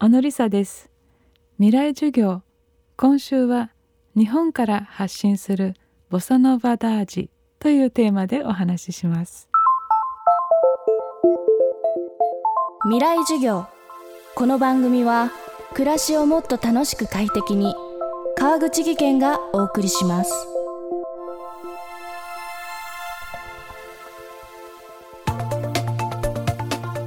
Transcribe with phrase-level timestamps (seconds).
[0.00, 0.88] 小野梨沙です。
[1.58, 2.42] 未来授業。
[2.96, 3.72] 今週は
[4.16, 5.74] 日本から発信する
[6.08, 9.48] ボサノバダージというテーマでお話しします。
[12.84, 13.66] 未来授業。
[14.36, 15.32] この番組は
[15.74, 17.74] 暮らしをもっと楽しく快適に
[18.36, 20.32] 川口義賢がお送りします。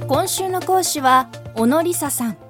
[0.06, 2.41] 今週の講師は小野梨沙さん。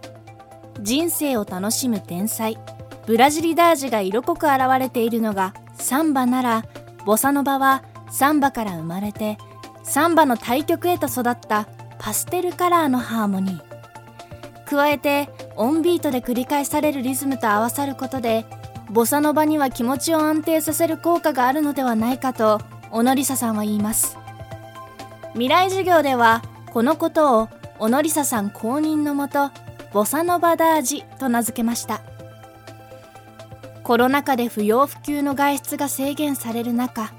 [0.82, 2.58] 人生を楽しむ天才。
[3.06, 6.64] ブラジリダージが色濃く現れているのがサンバなら
[7.04, 9.38] ボサノバはサンバから生まれて
[9.82, 11.66] サンバの対極へと育った
[11.98, 14.64] パステルカラーのハーモニー。
[14.64, 18.44] 加えてオンビートで繰り返されるリズムと合わさることで
[18.90, 22.60] ボサノバには気持ちを安定させる効果があるのではないかと
[22.90, 24.16] 小野梨沙さんは言います。
[25.32, 29.50] 未来授業ではこのことを小野梨沙さん公認のもと
[29.92, 32.00] ボサノバダージと名付けました。
[33.82, 37.12] コロナ禍で不要不急の外出が制限される中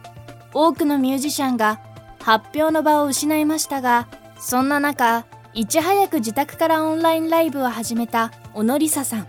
[0.53, 1.81] 多くのミュージシャンが
[2.21, 4.07] 発表の場を失いましたが
[4.39, 9.27] そんな中いち早く自宅からオンラインライブを始めた小野梨沙さん。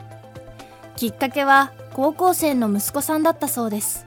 [0.97, 4.07] きっかけは高校生の息子さんだったそうです。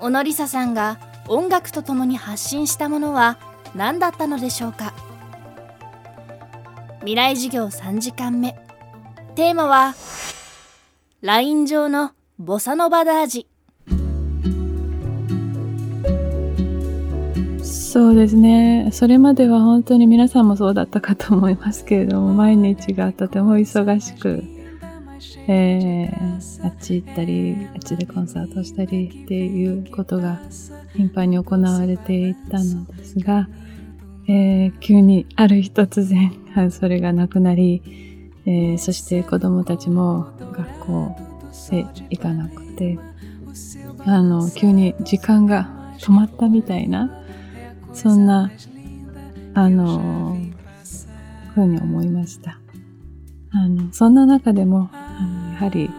[0.00, 3.38] 小野梨沙さんが音楽とともに発信したものは
[3.74, 4.94] 何だったのでしょうか？
[7.06, 8.56] 未来授業3時間目。
[9.36, 9.94] テーマは
[11.20, 13.46] ライン上のボサノバダージ。
[17.62, 18.90] そうですね。
[18.92, 24.42] それまでは本当に皆さんもそうだったかと思いますけれども毎日がとても忙しく、
[25.46, 30.40] えー、あっち行ったりあっちでコンサートしたりっていうことが
[30.96, 33.46] 頻繁に行われていたのですが、
[34.28, 36.32] えー、急にある日突然
[36.70, 37.82] それがなくなり、
[38.44, 41.16] えー、そして子供たちも学校
[41.72, 42.98] へ行かなくて
[44.04, 47.10] あの急に時間が止まったみたいな
[47.92, 48.50] そんな
[49.54, 50.36] あの
[51.54, 52.58] ふうに思いました。
[53.52, 55.90] あのそんな中でもあのやはり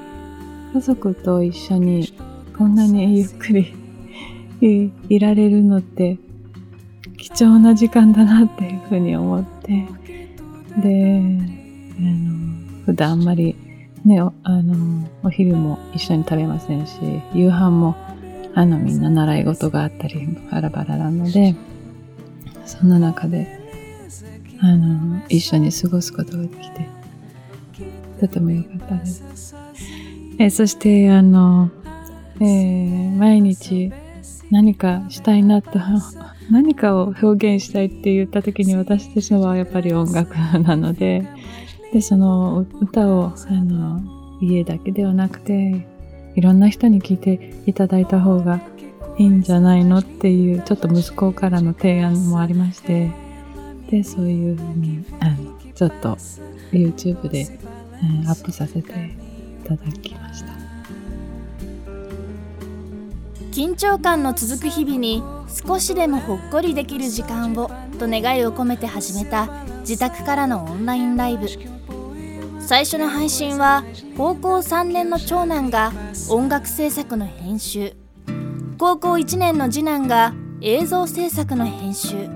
[0.74, 2.14] 家族と一緒に
[2.56, 3.74] こんなにゆっくり
[5.10, 6.20] いられるのって
[7.38, 9.86] 貴重な時間だなっていうふうに思って
[10.82, 13.56] であの普段あんまり
[14.04, 16.98] ねあのお昼も一緒に食べませんし
[17.36, 17.96] 夕飯も
[18.56, 21.56] あのみんな習い事があったりバラバラなので
[22.66, 23.48] そんな中で
[24.60, 26.90] あの一緒に過ごすことができて
[28.20, 29.56] とても良かったです。
[30.40, 31.70] えそしてあの、
[32.40, 33.94] えー、毎日
[34.52, 35.80] 何かしたいなと
[36.50, 41.28] 何かを表現したいって言った時に私たちのはやっぱり音楽なので
[41.94, 44.02] でその歌をあの
[44.42, 45.88] 家だけではなくて
[46.36, 48.62] いろんな人に聴いていただいた方が
[49.18, 53.12] いいんじゃないのっていうちょっと息子からの提案もありまして
[53.90, 55.36] でそういうふうにあの
[55.74, 56.18] ちょっと
[56.72, 57.48] YouTube で、
[58.22, 60.57] うん、アップさせていただきました。
[63.58, 65.24] 緊張感の続く日々に
[65.66, 69.48] 少しでもほっこりできる時間をと願いを込めて始めた
[69.80, 71.48] 自宅からのオンラインライブ。
[72.62, 73.84] 最初の配信は
[74.16, 75.92] 高校3年の長男が
[76.30, 77.96] 音楽制作の編集。
[78.78, 82.30] 高校1年の次男が映像制作の編集。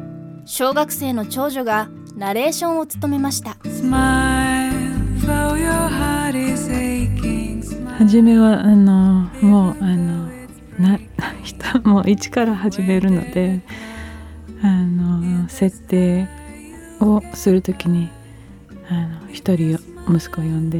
[0.45, 3.57] 小学生の長女がナレーションを務めました。
[7.99, 10.40] 初めはあのもうあの
[10.79, 10.99] な
[11.43, 13.61] 人も一から始めるので
[14.63, 16.27] あの設定
[16.99, 18.09] をする時に
[18.89, 20.79] あの一人息子を呼んで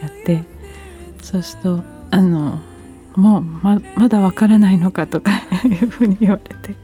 [0.00, 0.42] やって
[1.22, 2.60] そうするとあの
[3.16, 5.30] もうままだわからないのかとか
[5.64, 6.74] いうふうに言われて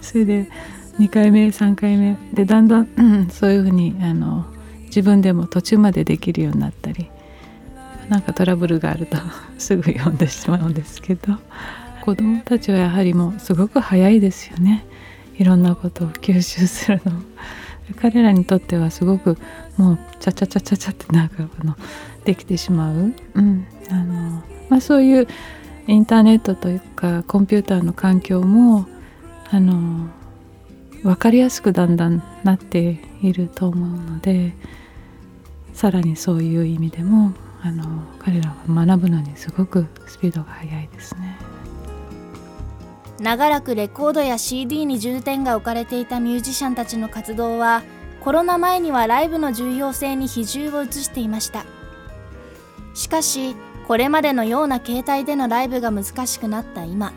[0.00, 0.50] それで
[0.98, 4.46] 2回目3回目でだんだん、うん、そういうふうにあの
[4.86, 7.10] 自分でも途中までできるようになったり
[8.08, 9.18] なんかトラブルがあると
[9.58, 11.36] すぐ読んでしまうんですけど
[12.02, 14.84] 子どもたちはやはりもうすごく早いですよね。
[15.36, 17.12] いろんなことを吸収するの。
[18.00, 19.38] 彼らにとってはすごく
[19.76, 21.76] もうチャチャチャチャチャってなんかあの
[22.24, 23.66] できてしまう、うん。
[23.90, 25.26] あのまあ、そういう
[25.86, 28.86] インターネットというかコンピューターの環境も
[29.50, 30.08] あの
[31.02, 34.54] 分かりやすくだんだんなっていると思うので
[35.72, 37.32] さらにそういう意味でも
[37.62, 37.84] あの
[38.18, 41.36] 彼らは学ぶのにすごくスピードが速いですね。
[43.20, 47.82] 長らくレコードや CD に重点が置かれていたミュージシャンたちの活動は
[48.20, 51.64] コロナ前にはライブの重要性に比重を移していました。
[52.94, 53.56] しかし
[53.86, 57.12] これまでのような形態でのライブが難しくなった今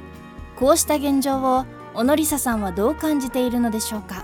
[0.55, 4.23] こうした現状を小野梨沙さんはどう感じているのでしょうか？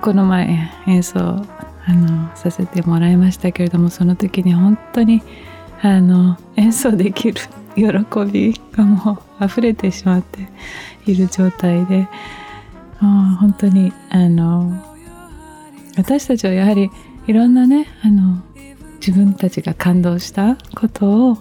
[0.00, 1.44] この前演奏
[1.88, 5.22] あのさせてもらいましたけれどもその時に本当に
[5.80, 7.40] あの演奏できる
[7.74, 7.84] 喜
[8.30, 10.48] びがもう溢れてしまって
[11.06, 12.08] いる状態で
[13.00, 14.84] もう本当にあの
[15.96, 16.90] 私たちはやはり
[17.26, 18.42] いろんなねあの
[19.00, 21.38] 自分たちが感動したことを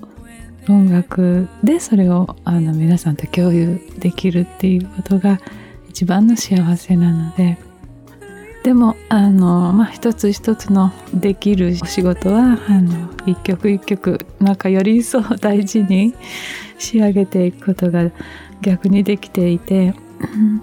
[0.69, 5.39] 音楽でそれをあの皆さんと共有できるっていうことが
[5.89, 7.57] 一番の幸せなので
[8.67, 16.13] でもあの、まあ、一つ一つのできるお仕事はあの一曲一曲なんかより一層大事に
[16.77, 18.11] 仕上げていくことが
[18.61, 19.93] 逆にできていて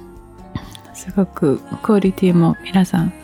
[0.93, 3.15] すごくクオリティも皆さん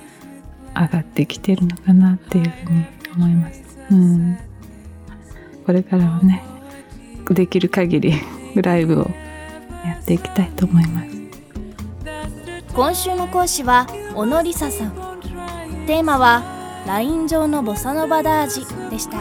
[0.74, 2.84] 上がってきてるのかなっていうふうに
[3.16, 3.62] 思います。
[3.90, 4.38] うん、
[5.66, 6.42] これからはね
[7.28, 8.14] できる限り
[8.54, 9.10] ライブを
[9.84, 11.10] やっていきたいと思います
[12.72, 13.86] 今週の講師は
[14.20, 14.90] 小野梨沙さん。
[15.86, 16.42] テーマは
[16.86, 19.16] ライン上のボサノバダージでした。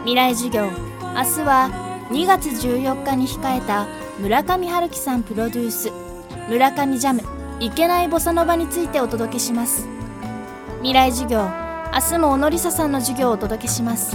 [0.00, 0.64] 未来授業。
[0.64, 3.86] 明日は2月14日に控えた
[4.18, 5.92] 村上春樹さんプロデュース。
[6.50, 7.22] 村上ジャム。
[7.58, 9.88] いけないボサノバについてお届けします。
[10.82, 11.48] 未来授業。
[11.94, 14.14] 明日も小野梨沙さんの授業をお届けします。